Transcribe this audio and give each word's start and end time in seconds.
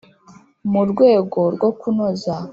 mu 0.71 0.81
rwego 0.91 1.39
rwo 1.55 1.69
kunoza 1.79 2.35